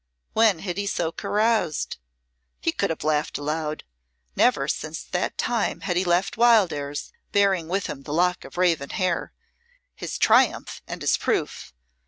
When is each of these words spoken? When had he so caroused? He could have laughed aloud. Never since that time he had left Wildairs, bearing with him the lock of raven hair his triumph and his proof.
When 0.33 0.57
had 0.57 0.77
he 0.79 0.87
so 0.87 1.11
caroused? 1.11 1.97
He 2.59 2.71
could 2.71 2.89
have 2.89 3.03
laughed 3.03 3.37
aloud. 3.37 3.83
Never 4.35 4.67
since 4.67 5.03
that 5.03 5.37
time 5.37 5.81
he 5.81 5.85
had 5.99 6.07
left 6.07 6.37
Wildairs, 6.37 7.11
bearing 7.31 7.67
with 7.67 7.85
him 7.85 8.01
the 8.01 8.11
lock 8.11 8.43
of 8.43 8.57
raven 8.57 8.89
hair 8.89 9.31
his 9.93 10.17
triumph 10.17 10.81
and 10.87 11.01
his 11.03 11.17
proof. 11.17 11.71